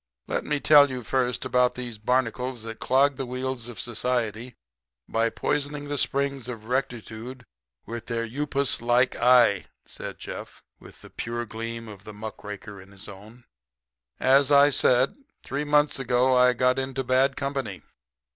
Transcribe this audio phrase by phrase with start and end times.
[0.25, 4.55] "Let me tell you first about these barnacles that clog the wheels of society
[5.07, 7.45] by poisoning the springs of rectitude
[7.85, 12.81] with their upas like eye," said Jeff, with the pure gleam of the muck raker
[12.81, 13.43] in his own.
[14.19, 17.83] "As I said, three months ago I got into bad company.